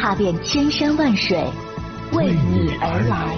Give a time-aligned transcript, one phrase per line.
[0.00, 1.36] 踏遍千山万水，
[2.12, 3.36] 为你而来。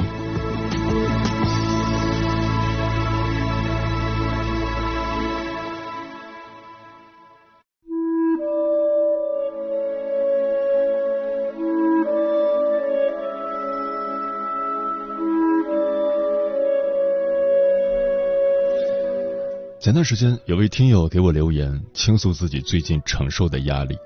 [19.80, 23.97] 前段时间，有位听友给我留言，倾诉自己最近承受的压力。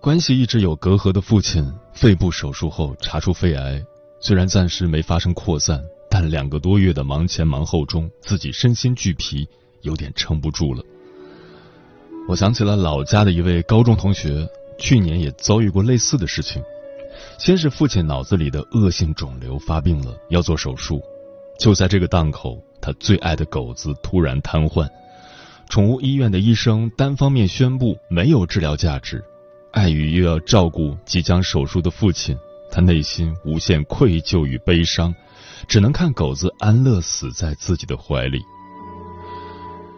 [0.00, 3.82] 关系一直有隔阂的父亲，肺部手术后查出肺癌，
[4.20, 9.48] 虽然暂时没发生扩散，但两个多月的忙前忙后中，自己身心俱疲，
[9.82, 10.82] 有点撑不住了。
[12.28, 16.62] 我想起了老家的一位高中同学，去年也遭遇过类似的事情。
[17.38, 21.02] 先是父亲脑子里的恶性肿瘤发病了，要做手术，
[21.58, 24.88] 就在这个档口，他最爱的狗子突然瘫痪，
[25.68, 29.24] 宠物医院的医生单方面宣布没有治疗价值。
[29.76, 32.34] 碍于又要照顾即将手术的父亲，
[32.72, 35.14] 他内心无限愧疚与悲伤，
[35.68, 38.40] 只能看狗子安乐死在自己的怀里。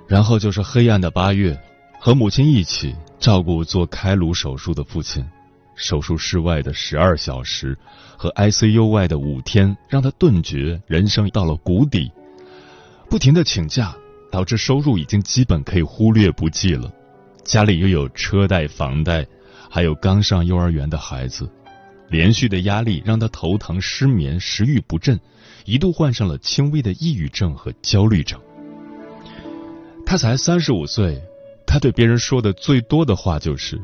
[0.08, 1.56] 然后就是黑暗的八月，
[2.00, 5.24] 和母亲一起照顾做开颅手术的父亲。
[5.76, 7.78] 手术室外的十二小时
[8.16, 12.10] 和 ICU 外的五天，让他顿觉人生到了谷底。
[13.08, 13.94] 不停的请假，
[14.28, 16.90] 导致收入已经基本可以忽略不计了。
[17.44, 19.24] 家里又有车贷、房贷。
[19.70, 21.48] 还有刚上幼儿园的孩子，
[22.08, 25.18] 连续的压力让他头疼、失眠、食欲不振，
[25.64, 28.40] 一度患上了轻微的抑郁症和焦虑症。
[30.06, 31.22] 他才三十五岁，
[31.66, 33.78] 他对别人说的最多的话就是：“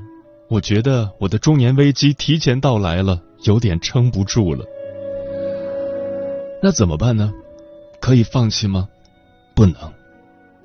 [0.48, 4.64] 我觉得我的中年危机提前到来了，有点撑不住了。”
[6.62, 7.30] 那怎么办呢？
[8.00, 8.88] 可以放弃吗？
[9.54, 9.92] 不能，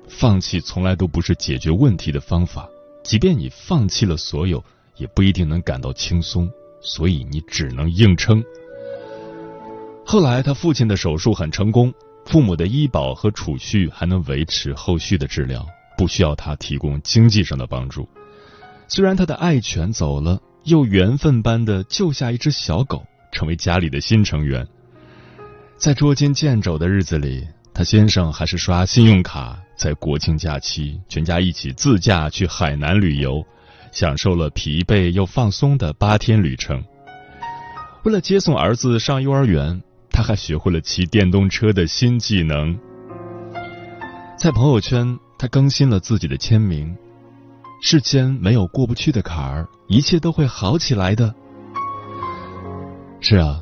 [0.08, 2.66] 放弃从来都不是解决问题的方法。
[3.02, 4.64] 即便你放弃了所有。
[4.96, 8.42] 也不一定能感到轻松，所以你只能硬撑。
[10.04, 11.92] 后来他父亲的手术很成功，
[12.24, 18.08] 父母的医保和储蓄还能维持后续的治疗，不需要他提供经济上的帮助。
[18.88, 24.66] 虽然他的爱犬走了，又缘分般的救下一只小狗，成为家里的新成员。
[25.76, 33.46] 在捉襟见肘的日子里，他先生还是刷信用卡，在国庆假期全家一起自驾去海南旅游。
[33.92, 36.82] 享受了疲惫又放松的八天旅程。
[38.02, 42.78] 为了接送儿子上幼儿园，他还学会了骑电动车的新技能。
[44.36, 46.96] 在朋友圈，他更新了自己的签名
[47.82, 51.34] ：“世间没有过不去的坎儿，一切都会好起来的。”
[53.20, 53.60] 是啊，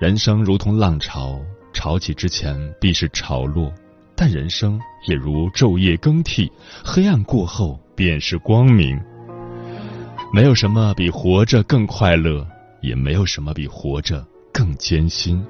[0.00, 1.40] 人生如同浪潮，
[1.72, 3.72] 潮起之前必是潮落，
[4.14, 6.52] 但人生也如昼夜更替，
[6.84, 8.96] 黑暗过后便是光明。
[10.34, 12.44] 没有什么比活着更快乐，
[12.80, 15.40] 也没有什么比活着更艰辛。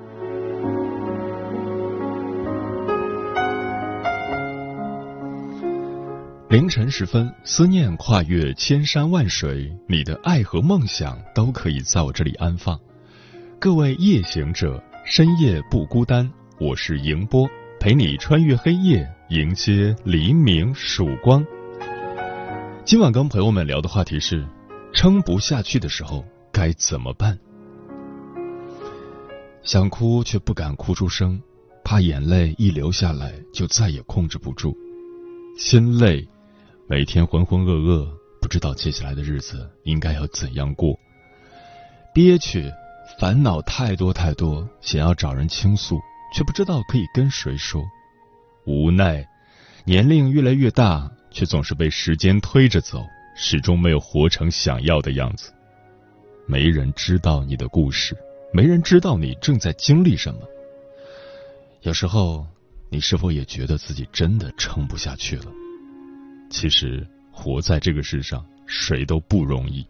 [6.51, 12.79] 凌晨时分，思念跨越千山万水，你的爱和梦想都可以在我这里安放。
[13.59, 16.31] 各位夜行者，深夜不孤单，
[16.61, 17.49] 我是迎波，
[17.81, 21.43] 陪你穿越黑夜，迎接黎明曙光。
[22.85, 24.47] 今晚跟朋友们聊的话题是。
[24.95, 27.37] 撑不下去的时候该怎么办？
[29.63, 31.43] 想哭却不敢哭出声，
[31.83, 34.75] 怕眼泪一流下来就再也控制不住。
[35.59, 36.27] 心累，
[36.87, 38.09] 每天浑浑噩噩，
[38.41, 40.97] 不知道接下来的日子应该要怎样过。
[42.15, 42.71] 憋屈，
[43.19, 45.99] 烦恼太多太多，想要找人倾诉，
[46.33, 47.83] 却不知道可以跟谁说。
[48.65, 49.27] 无奈，
[49.85, 53.05] 年龄越来越大，却总是被时间推着走。
[53.35, 55.53] 始终没有活成想要的样子，
[56.47, 58.17] 没人知道你的故事，
[58.53, 60.41] 没人知道你正在经历什么。
[61.83, 62.47] 有时候，
[62.89, 65.47] 你是否也觉得自己真的撑不下去了？
[66.49, 69.87] 其实，活在这个世上，谁都不容易，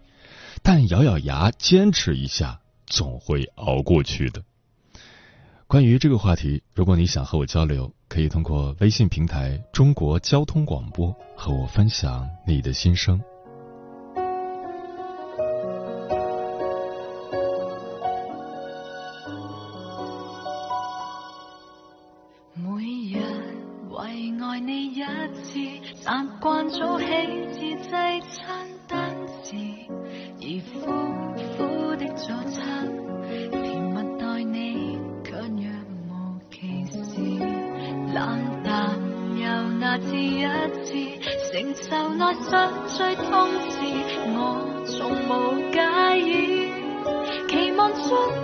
[0.62, 4.43] 但咬咬牙坚持一下，总会熬过去的。
[5.67, 13.20] 关于这个话题，如果你想和我交流，可以通过微信平台“中国交通广播”和我分享你的心声。
[26.85, 27.07] 早起
[27.49, 27.89] 自制
[28.29, 29.57] 餐单时，
[30.37, 30.75] 而苦
[31.57, 32.93] 苦的早餐，
[33.51, 35.65] 甜蜜待你却若
[36.11, 36.13] 无
[36.51, 36.93] 其事，
[38.13, 39.01] 冷淡
[39.35, 39.45] 又
[39.81, 40.45] 那知一
[40.85, 40.93] 次，
[41.51, 42.53] 承受内心
[42.87, 43.81] 最痛时，
[44.37, 45.33] 我从无
[45.73, 45.81] 介
[46.21, 46.69] 意，
[47.49, 48.44] 期望中。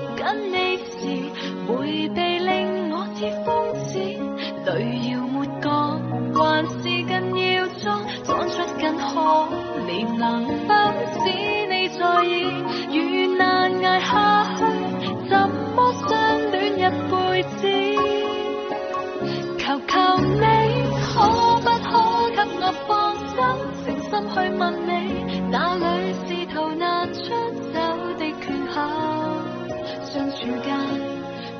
[30.21, 30.77] 相處間，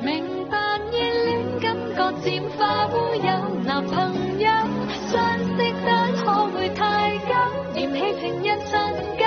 [0.03, 0.55] 明白
[0.91, 0.93] 热
[1.25, 3.25] 恋感觉渐化乌有，
[3.65, 4.47] 男朋友
[5.09, 5.89] 相识得
[6.23, 7.33] 可会太久，
[7.73, 8.79] 嫌弃情人陳
[9.17, 9.25] 舊，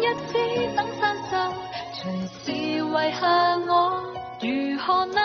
[0.00, 0.32] 一次
[0.74, 1.52] 等生鏽，
[1.92, 2.02] 隨
[2.46, 4.02] 時遺下我，
[4.40, 4.48] 如
[4.78, 5.23] 何能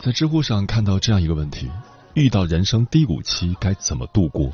[0.00, 1.68] 在知乎上看到这样一个问题：
[2.14, 4.52] 遇到人生低谷期该怎么度过？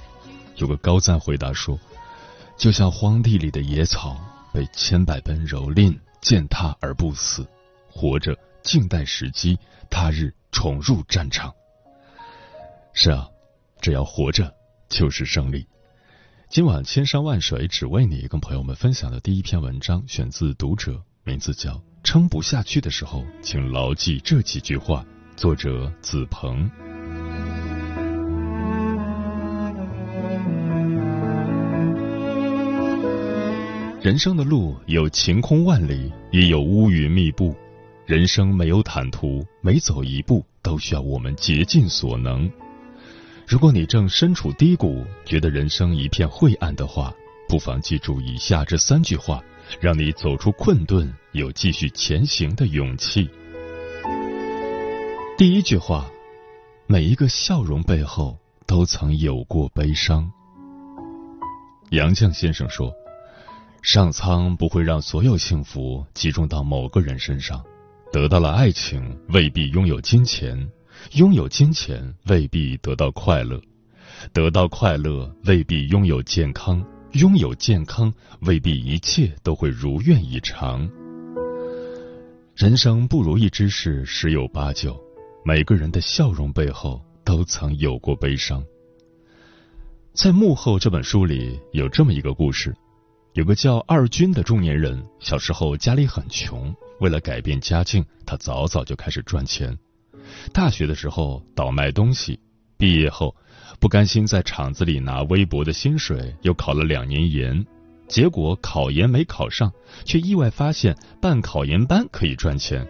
[0.56, 1.78] 有个高赞回答说
[2.56, 4.16] ：“就像荒地里的野草，
[4.52, 7.46] 被千百般蹂躏，践踏而不死，
[7.90, 9.58] 活着静待时机，
[9.90, 11.52] 他日重入战场。”
[12.94, 13.28] 是啊，
[13.80, 14.52] 只要活着
[14.88, 15.66] 就是胜利。
[16.48, 20.92] 今晚千山万水只为你，跟朋友们分享的第一篇文章选自《读者》，
[21.22, 25.04] 名字叫《撑不下去的时候，请牢记这几句话》，
[25.36, 26.70] 作者子鹏。
[34.00, 37.54] 人生的路有晴空万里，也有乌云密布。
[38.06, 42.48] 人生没有坦途，每走一步都需要我们竭尽所能。
[43.46, 47.12] 如果你正身处低谷，觉得人生一片晦暗的话，
[47.48, 49.42] 不妨记住以下这三句话，
[49.80, 53.28] 让你走出困顿，有继续前行的勇气。
[55.36, 56.08] 第一句话：
[56.86, 58.38] 每一个笑容背后
[58.68, 60.30] 都曾有过悲伤。
[61.90, 62.92] 杨绛先生说
[63.82, 67.60] ：“上苍不会让所有幸福集中到某个人身上，
[68.12, 70.70] 得到了爱情未必拥有金钱。”
[71.14, 73.60] 拥有金钱未必得到快乐，
[74.32, 76.82] 得到快乐未必拥有健康，
[77.14, 80.88] 拥有健康未必一切都会如愿以偿。
[82.54, 84.96] 人生不如意之事十有八九，
[85.46, 88.64] 每个人的笑容背后都曾有过悲伤。
[90.14, 92.74] 在《幕后》这本书里有这么一个故事：
[93.34, 99.76] 有个叫二军的中年人，小时候家里很穷，为了改变家境，他早早就开始赚钱。
[100.50, 102.40] 大学的时候倒卖东西，
[102.78, 103.36] 毕业后
[103.78, 107.62] 不甘心在厂子里拿微薄的薪水，又考了两年研，
[108.08, 109.70] 结果考研没考上，
[110.06, 112.88] 却意外发现办考研班可以赚钱。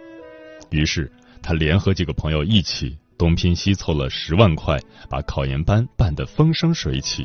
[0.69, 1.11] 于是
[1.47, 7.23] 他联合几个朋友一起东拼西凑了十万块，把考研班办得风生水起。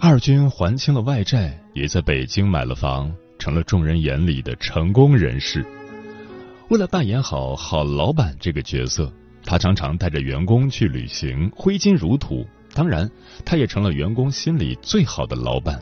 [0.00, 5.64] 二军还清了外债，也在北京买了房，成了众人眼里的成功人士。
[6.70, 9.12] 为了扮演好好老板这个角色，
[9.44, 12.44] 他常常带着员工去旅行，挥金如土。
[12.74, 13.08] 当然，
[13.44, 15.80] 他也成了员工心里最好的老板。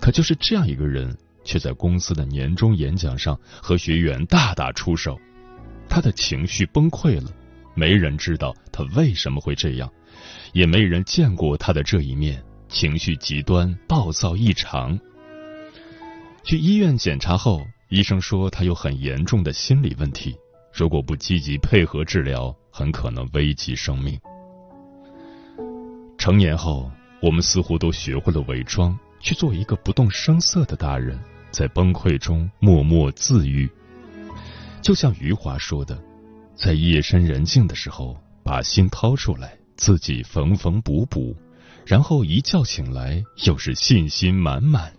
[0.00, 5.20] 可就是这样一个人，却在公司的年终演讲上和学员大打出手。
[5.90, 7.30] 他的情绪崩溃了，
[7.74, 9.90] 没人知道他为什么会这样，
[10.52, 14.96] 也没人见过他的这一面，情绪极端，暴躁异常。
[16.44, 20.36] 去医院检查后，医生说他有很严重的心理问题，
[20.72, 24.18] 如果不积极配合治疗，很可能危及生命。
[26.16, 26.88] 成年后，
[27.20, 31.18] 我们似乎都学会了伪装，去做一个不动声色的大人，
[31.50, 33.68] 在崩溃中默默自愈。
[34.82, 36.00] 就像余华说的，
[36.54, 41.36] 在夜深人静的时候，把心掏出来，自己缝缝补补，
[41.86, 44.92] 然后一觉醒来，又是信心满满。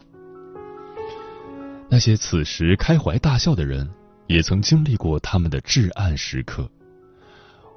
[1.89, 3.89] 那些此时开怀大笑的人，
[4.27, 6.69] 也曾经历过他们的至暗时刻。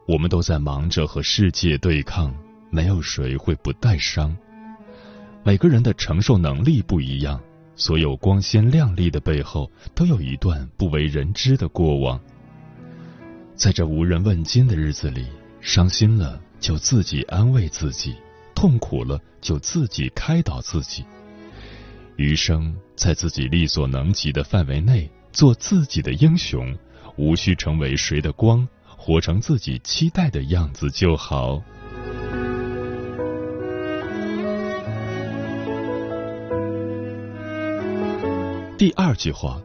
[0.07, 2.33] 我们都在忙着和世界对抗，
[2.71, 4.37] 没有谁会不带伤。
[5.43, 7.41] 每个人的承受能力不一样。
[7.77, 12.21] 所有光鲜亮丽的背后，都有一段不为人知的过往。
[13.57, 15.27] 在这无人问津的日子里，
[15.61, 18.15] 伤心了就自己安慰自己，
[18.55, 21.05] 痛苦了就自己开导自己。
[22.17, 26.77] 余生在自己力所能及的范围内，做自己的英雄，
[27.17, 28.67] 无需成为谁的光，
[28.97, 31.61] 活成自己期待的样子就好。
[38.77, 39.63] 第二句话，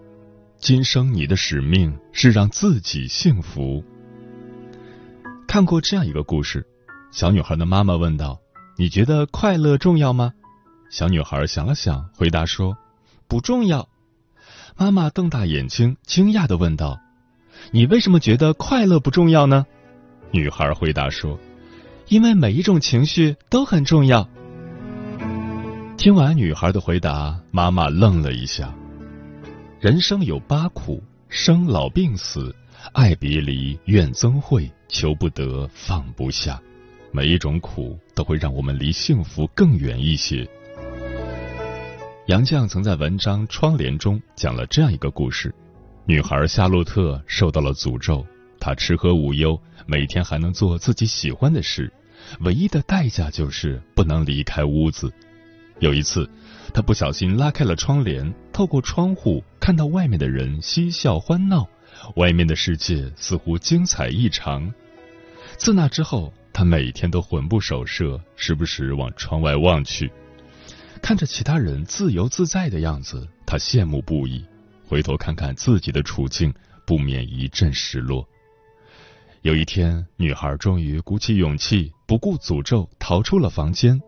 [0.60, 3.84] 今生你的使命是让自己幸福。
[5.48, 6.63] 看过这样一个故事，
[7.12, 8.39] 小女孩的妈妈问道
[8.78, 10.32] ：“你觉得快乐重要吗？”
[10.92, 12.78] 小女孩想了想，回答说
[13.28, 13.89] ：“不重要。”
[14.78, 17.00] 妈妈瞪大眼睛，惊讶的问道
[17.74, 19.66] ：“你为什么觉得快乐不重要呢？”
[20.30, 21.39] 女孩回答说
[22.10, 24.30] ：“因为每一种情绪都很重要。”
[25.98, 28.72] 听完女孩的回答，妈妈愣了一下。
[29.79, 32.53] 人生有八苦：生老病死、
[32.91, 36.62] 爱别离、怨憎会、求不得、放不下。
[37.13, 40.45] 每一种苦都会让我们离幸福更远一些。
[42.27, 45.55] 杨绛曾在文章《窗帘》中讲了这样一个故事：
[46.05, 48.27] 女孩夏洛特受到了诅咒，
[48.59, 51.89] 她吃喝无忧，每天还能做自己喜欢的事，
[52.41, 55.09] 唯一的代价就是不能离开屋子。
[55.79, 56.29] 有一次。
[56.71, 61.68] 他不小心拉开了窗帘，透过窗户看到外面的人嬉笑欢闹，
[62.16, 64.74] 外面的世界似乎精彩异常。
[65.58, 70.12] 自那之后，他每天都魂不守舍，时不时往窗外望去，
[71.01, 74.46] 看着其他人自由自在的样子，他羡慕不已。
[74.88, 76.54] 回头看看自己的处境，
[76.86, 78.28] 不免一阵失落。
[79.42, 84.01] 有一天，女孩终于鼓起勇气，不顾诅咒，逃出了房间。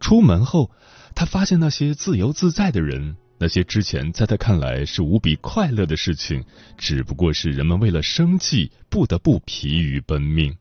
[0.00, 0.70] 出门后。
[1.12, 6.44] 她发现那些自由自在的人，那些之前在他看来是无比快乐的事情，
[6.76, 10.54] 只不过是人们为了生计不得不疲于奔命。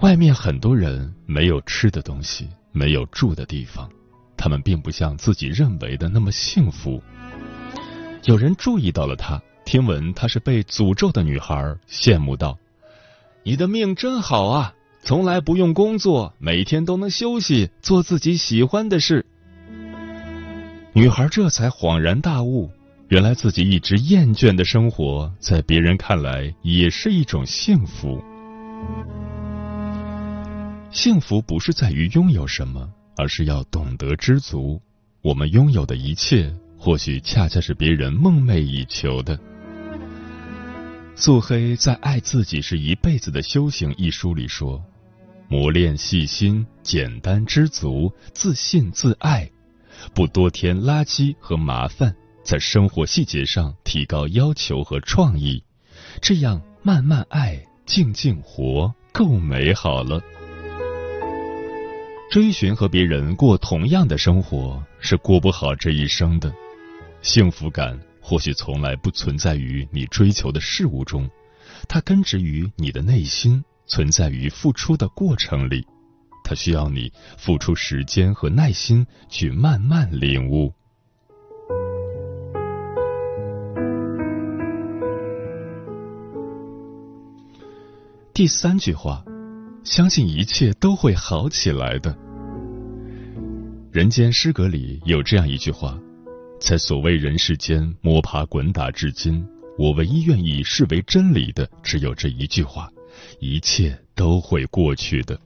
[0.00, 3.88] 外面很多人没有吃的东西，没有住的地方，
[4.36, 7.00] 他们并不像自己认为的那么幸福。
[8.24, 11.54] 有人注意到了他，听闻她是被诅咒的女孩，
[11.88, 12.58] 羡慕道
[13.44, 19.24] ：“你的命真好啊！”从来不用工作，每天都能休息，做自己喜欢的事。
[20.98, 22.68] 女孩这才恍然大悟，
[23.06, 28.20] 原来自己一直厌倦的生活，在别人看来也是一种幸福。
[30.90, 34.82] 幸福不是在于拥有什么，而是要懂得知足。
[35.22, 39.38] 我们拥有的一切，或许恰恰是别人梦寐以求的。
[41.14, 44.82] 素黑在《爱自己是一辈子的修行》一书里说。
[45.48, 49.48] 磨练细心、简单、知足、自信、自爱，
[50.14, 55.62] 不多添垃圾和麻烦，在生活细节上提高要求和创意，
[56.20, 60.20] 这样慢慢爱、静静活，够美好了。
[62.30, 66.52] 追寻和别人过同样的生活，是过不好这一生的。
[67.22, 71.28] 幸福感或许从来不存在于你追求的事物中，
[71.88, 73.64] 它根植于你的内心。
[73.90, 75.82] 存在于付出的过程里，
[76.48, 80.72] 它需要你付出时间和耐心去慢慢领悟。
[88.32, 89.22] 第三句话，
[89.84, 92.16] 相信一切都会好起来的。
[93.92, 95.98] 人间失格里有这样一句话，
[96.58, 102.90] 在所谓人世间摸爬滚打至今，我唯一愿意视为真理的，只有这一句话。
[103.38, 105.38] 一切都会过去的。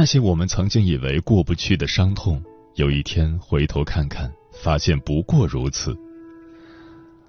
[0.00, 2.42] 那些我们曾经以为过不去的伤痛，
[2.74, 5.92] 有一天回头看看，发现不过如此。《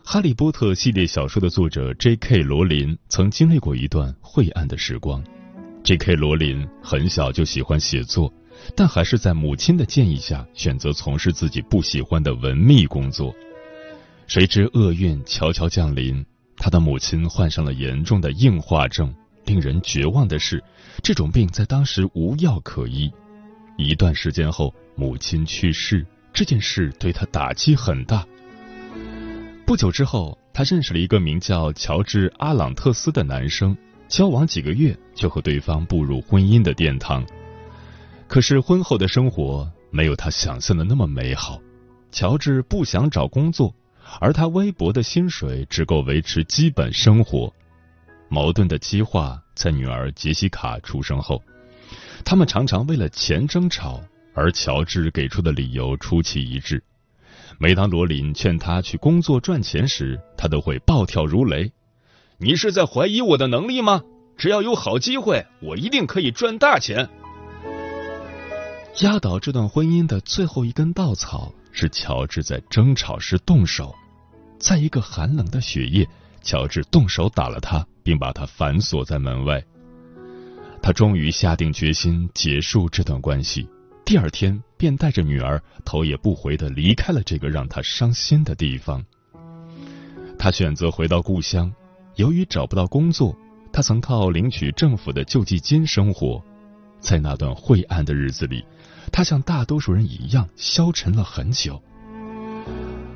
[0.06, 2.38] 哈利波特》系列小说的作者 J.K.
[2.38, 5.22] 罗琳曾经历过一段晦暗的时光。
[5.84, 6.16] J.K.
[6.16, 8.34] 罗琳很小就喜欢写作，
[8.74, 13.36] 但还是在母亲的建议下选择从事自己不喜欢的文秘工作。
[14.28, 16.26] 谁知厄运悄悄降临，
[16.56, 19.14] 他的母亲患上了严重的硬化症。
[19.46, 20.64] 令人绝望的是，
[21.04, 23.12] 这种病在当时无药可医。
[23.78, 28.26] 一段时间后，母亲去世，这件事对他打击很大。
[29.66, 33.76] 不久之后，他认识了一个名叫乔治·阿朗特斯的男生，
[34.08, 37.26] 交往几个月就和对方步入婚姻的殿堂。
[38.28, 41.60] 可是婚后的生活没有他想象的那么美好。
[42.12, 43.74] 乔治不想找工作，
[44.20, 47.54] 而他微薄的薪水只够维持基本生活。
[48.34, 51.44] 矛盾的激化在女儿杰西卡出生后，
[52.24, 54.02] 他们常常为了钱争吵，
[54.34, 56.82] 而乔治给出的理由出奇一致。
[57.60, 61.70] 每当罗琳劝他去工作赚钱时，他都会暴跳如雷
[62.40, 64.02] ：“你是在怀疑我的能力吗？
[64.38, 67.10] 只要有好机会，我一定可以赚大钱。”
[69.02, 73.94] 压倒这段婚姻的最后一根稻草是乔治在争吵时动手，
[74.58, 76.08] 在一个寒冷的雪夜。
[76.44, 79.64] 乔治动手打了他，并把他反锁在门外。
[80.82, 83.68] 他终于下定决心结束这段关系。
[84.04, 89.04] 第二天，便带着女儿头也不回的离开了这个让他伤心的地方。
[90.40, 91.72] 他选择回到故乡。
[92.16, 93.38] 由于找不到工作，
[93.72, 96.44] 他曾靠领取政府的救济金生活。
[97.00, 98.66] 在那段晦暗的日子里，
[99.12, 101.82] 他像大多数人一样消沉了很久。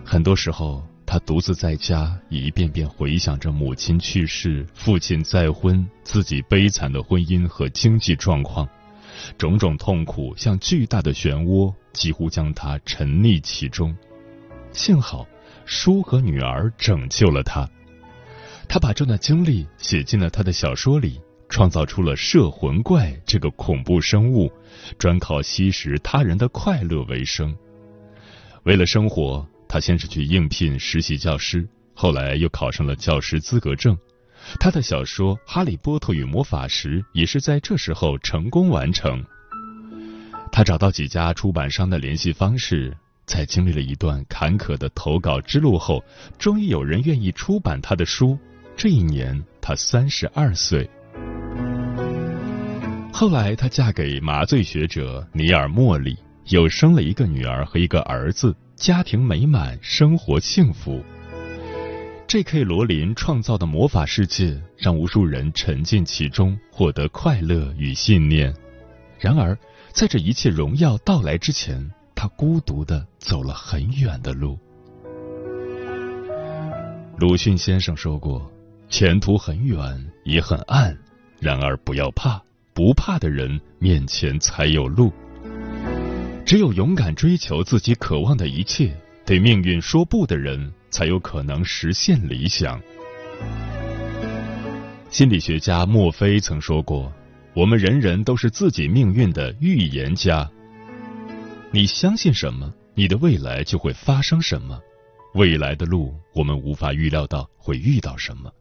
[0.06, 0.86] 很多时候。
[1.08, 8.68] 他独自在家，一遍遍回想着母亲去世、父亲再婚、自己悲惨的婚姻和经济状况，
[9.38, 13.96] 种种痛苦像巨大的漩涡，几乎将他沉溺其中。
[14.72, 15.28] 幸好，
[15.66, 17.70] 书和女儿拯救了他。
[18.68, 24.52] 他把这段经历写进了他的小说里，创造出了摄魂怪这个恐怖生物，
[24.98, 27.56] 专靠吸食他人的快乐为生。
[28.64, 29.48] 为了生活。
[29.76, 33.98] 他先是去应聘实习教师，后来又考上了教师资格证。
[34.58, 39.22] 他的小说《哈利波特与魔法石》也是在这时候成功完成。
[40.50, 46.02] 他找到几家出版商的联系方式，在经历了一段坎坷的投稿之路后，
[46.40, 48.40] 终于有人愿意出版他的书。
[48.78, 50.90] 这一年，他三十二岁。
[53.12, 58.56] 后来，他嫁给麻醉学者尼尔·莫里，又生了一个女儿和一个儿子。
[58.76, 61.02] 家庭美满，生活幸福。
[62.28, 62.64] J.K.
[62.66, 68.54] 罗琳创造的魔法世界，让无数人沉浸其中，获得快乐与信念。
[69.18, 69.58] 然而，
[69.94, 74.60] 在这一切荣耀到来之前，他孤独的走了很远的路。
[77.18, 78.52] 鲁迅先生说过
[78.90, 80.98] ：“前途很远，也很暗，
[81.40, 85.14] 然而不要怕，不怕的人面前才有路。”
[86.46, 92.80] 只有勇敢追求自己渴望的一切，对命运说不的人，才有可能实现理想。
[95.10, 97.12] 心理学家墨菲曾说过
[97.56, 100.48] ：“我们人人都是自己命运的预言家。
[101.72, 104.80] 你相信什么，你的未来就会发生什么。
[105.34, 108.52] 未来的路，我们无法预料到会遇到什么，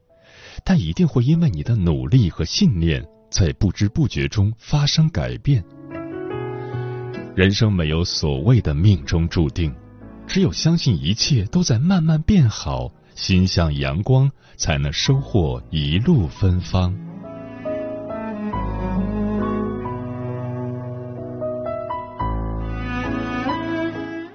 [0.65, 5.63] 但一定会因为你的努力和信念，在不知不觉中发生改变。”
[7.35, 9.75] 人生没有所谓的命中注定，
[10.25, 16.97] 只有相信一切都在慢慢变好，心向阳光，才能收获一路芬芳。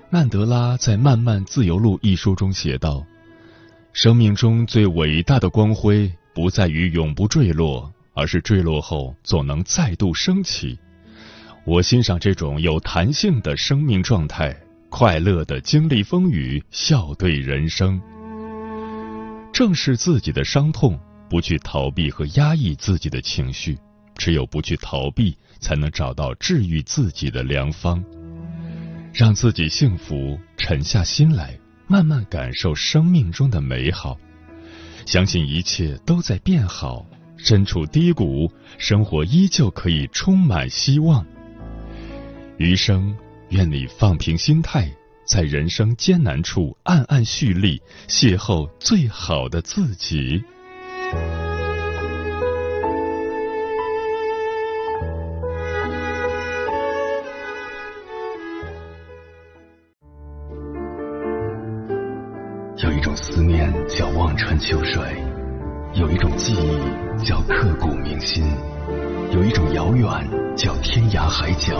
[0.09, 3.05] 曼德拉在《漫漫自由路》一书中写道
[3.93, 10.77] ：“生命中最伟大的光辉，不在于永不坠落，而是坠落后总能再度升起。”
[11.65, 14.55] 我欣赏这种有弹性的生命状态，
[14.89, 18.01] 快乐的经历风雨，笑对人生。
[19.53, 23.77] 正视自己的伤痛，不去逃避和压抑自己的情绪，
[24.15, 28.03] 只有不去逃避，才能找到治愈自己的良方。
[29.13, 34.17] 让自己幸福，沉下心来，慢慢感受生命中的美好，
[35.05, 37.05] 相信一切都在变好。
[37.37, 41.25] 身处低谷，生活依旧可以充满希望。
[42.59, 43.15] 余生，
[43.51, 44.91] 愿你放平心态，
[45.25, 50.43] 在人生艰难处暗暗蓄力，邂逅最好的自己。
[62.83, 65.01] 有一种思念叫望穿秋水，
[65.93, 68.43] 有一种记忆叫刻骨铭心，
[69.31, 71.79] 有一种遥远叫天涯海角，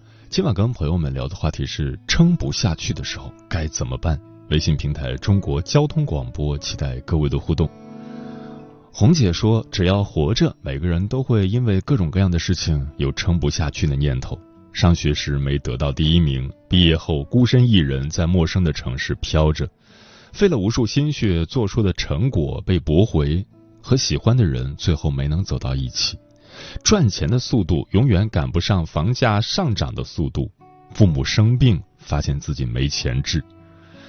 [0.31, 4.17] 今晚跟朋友们聊的话题是：撑不下去的时候该怎么办？
[4.49, 7.69] 微信平台中国交通广播，期待各位的互动。
[8.93, 14.39] 红姐说：“只要活着，每个人都会因为各种各样的事情有撑不下去的念头。
[14.71, 19.67] 上学时没得到第一名，毕业后孤身一人在陌生的城市飘着，
[20.31, 23.45] 费了无数心血做出的成果被驳回。”
[23.83, 26.15] 和喜欢的人最后没能走到一起，
[26.83, 30.51] 赚钱的速度永远赶不上房价上涨的速度。
[30.93, 33.43] 父母生病，发现自己没钱治，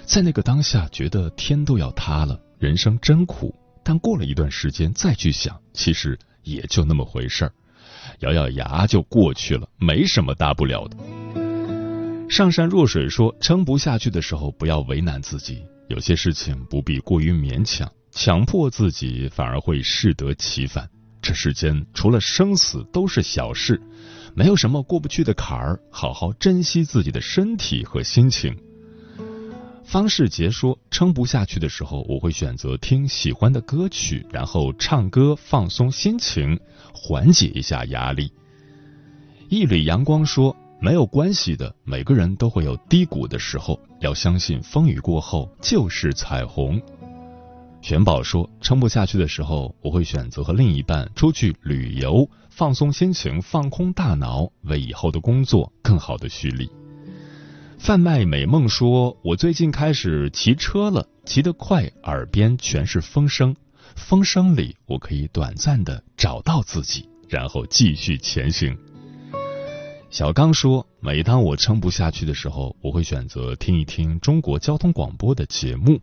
[0.04, 3.54] 在那个当下觉得天都要塌了，人生真苦。
[3.84, 7.52] 但过了一段时间再去想，其实也就那么回事儿，
[8.20, 10.96] 咬咬牙就过去了，没什么大不了的。
[12.28, 17.90] 上善若水说，撑不下去的时候不要为难自己，有些事情不必过于勉强。
[18.10, 20.88] 强迫自己反而会适得其反。
[21.22, 23.80] 这世间除了生死都是小事，
[24.34, 25.80] 没有什么过不去的坎儿。
[25.88, 28.54] 好好珍惜自己的身体和心情。
[29.84, 36.58] 方世杰说：“撑不下去的时候，我会选择听喜欢的歌曲，然后唱歌放松心情，
[36.92, 38.32] 缓解一下压力。”
[39.48, 46.80] 一缕阳光说：“没有关系的，每个人都会有低谷的时候，要相信风雨过后就是彩虹。”
[47.82, 56.70] 玄宝说：“撑不下去的时候，我会选择和另一半出去旅游，放松心情，放空大脑，为以后的工作更好的蓄力。”
[57.78, 63.56] 贩卖美梦说：“我最近开始骑车了，骑得快，耳边全是风声，
[63.96, 68.78] 风声里我可以短暂的找到自己，然后继续前行。”
[70.08, 76.00] 小刚说：“每当我撑不下去的时候，我会选择听一听中国交通广播的节目。”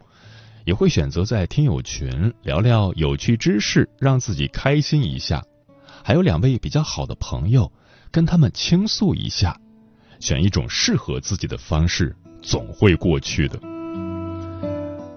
[0.65, 5.43] 也会选择在听友群聊聊有趣知识，让自己开心一下。
[6.03, 7.71] 还有两位比较好的朋友，
[8.11, 9.57] 跟他们倾诉一下。
[10.19, 13.59] 选一种适合自己的方式，总会过去的。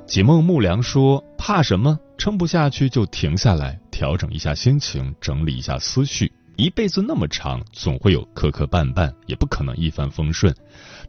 [0.07, 1.98] 解梦木良说：“怕什么？
[2.18, 6.31] 撑不下去就停下来，调整一下心情，整理一下思绪。
[6.57, 10.55] 一辈子那么长，总会有磕磕绊绊，也不可能一帆风顺。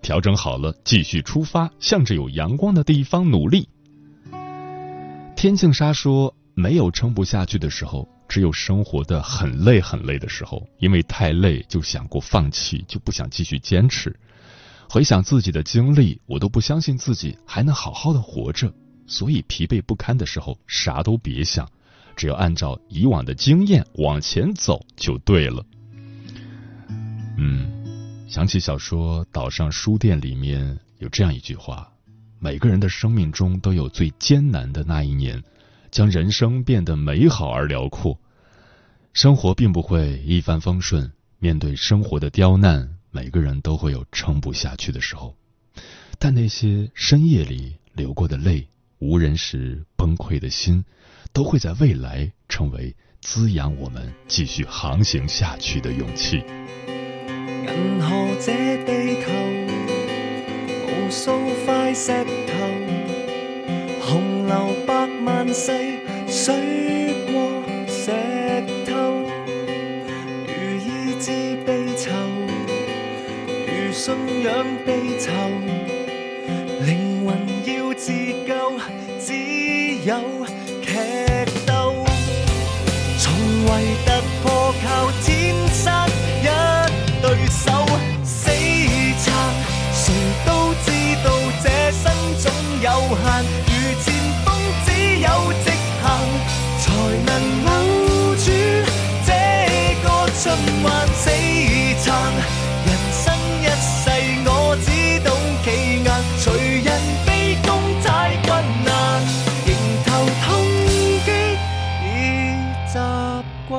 [0.02, 3.68] 调整好了，继续出发，向着有阳光的地方努力。”
[5.44, 10.66] 天净沙说：“没有撑不下去的时候，只有生活的很累很累的时候。
[10.80, 14.18] 因为太累，就想过放弃，就不想继续坚持。
[14.90, 18.74] 回想自己的经历，我都不相信自己还能好好的活着。
[19.06, 21.70] 所以疲惫不堪的时候，啥都别想，
[22.16, 25.66] 只要按照以往的经验往前走就对了。”
[27.38, 31.93] 嗯，想起小说《岛上书店》里面有这样一句话。
[32.44, 35.42] 每个人的生命中都有最艰难的那一年，
[35.90, 38.20] 将人生变得美好而辽阔。
[39.14, 45.38] 生活并不会一帆风顺，面对生活的刁难，每个人都会有撑不下去的时候。
[46.20, 48.68] 但那些深夜里流过的泪，
[49.00, 50.84] 无人时崩溃的心，
[51.32, 56.44] 都会在未来成为滋养我们继续航行下去的勇气。
[56.90, 59.73] 银河这地头。
[61.14, 61.32] 数
[61.64, 62.12] 块石
[62.48, 62.54] 头，
[64.02, 65.72] 洪流百万世，
[66.28, 67.03] 水
[92.94, 93.26] 有限，
[93.66, 93.72] 如
[94.04, 94.06] 前
[94.46, 94.48] 锋
[94.86, 95.28] 只有
[95.66, 95.68] 直
[96.04, 96.06] 行，
[96.80, 96.84] 才
[97.26, 97.30] 能
[97.64, 97.68] 扭
[98.36, 98.46] 转
[99.26, 99.30] 这
[100.04, 100.06] 个
[100.38, 100.44] 循
[100.84, 101.24] 环死
[102.04, 102.06] 撑。
[102.86, 103.26] 人生
[103.64, 104.06] 一世，
[104.46, 104.48] 我
[104.86, 104.88] 只
[105.26, 105.28] 懂
[105.64, 105.66] 企
[106.04, 106.46] 硬，随
[106.82, 106.88] 人
[107.26, 107.28] 卑
[107.64, 107.66] 躬
[108.04, 108.08] 太
[108.46, 108.48] 困
[108.86, 108.88] 难，
[109.66, 109.70] 迎
[110.06, 110.08] 头
[110.44, 110.46] 痛
[111.26, 111.28] 击
[112.04, 112.06] 已
[112.88, 112.94] 习
[113.68, 113.72] 惯。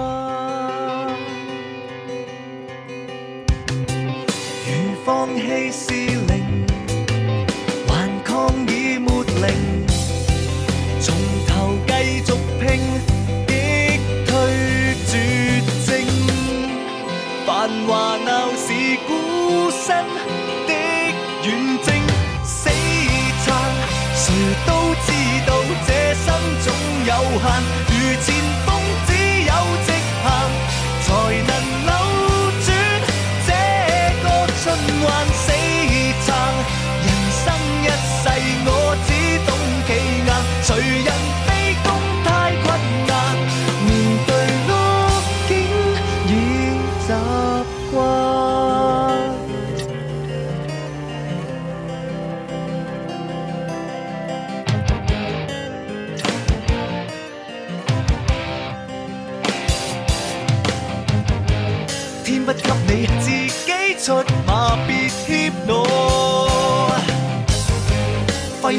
[4.67, 4.69] 如
[5.07, 6.34] 放弃是。
[17.87, 18.73] 话闹是
[19.07, 19.95] 孤身
[20.67, 20.73] 的
[21.43, 21.95] 远征
[22.43, 22.71] 死
[23.45, 23.55] 撑
[24.15, 24.33] 谁
[24.67, 25.13] 都知
[25.47, 25.53] 道
[25.87, 26.73] 这生总
[27.07, 27.94] 有限。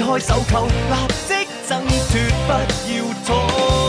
[0.05, 2.51] 开手扣，立即挣脱，不
[2.91, 3.84] 要拖。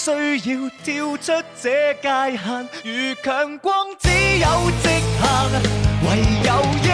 [0.00, 1.68] 需要跳出这
[2.00, 4.08] 界限，如强光只
[4.38, 4.46] 有
[4.82, 4.88] 直
[5.20, 5.28] 行，
[6.06, 6.08] 唯
[6.42, 6.48] 有
[6.80, 6.88] 逆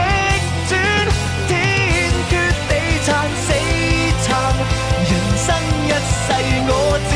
[0.69, 0.75] 转，
[1.47, 1.51] 天
[2.29, 2.33] 决
[2.69, 2.73] 地
[3.05, 3.49] 残，死
[4.27, 4.29] 撑，
[5.07, 5.47] 人生
[5.87, 6.27] 一世
[6.67, 6.71] 我
[7.09, 7.15] 只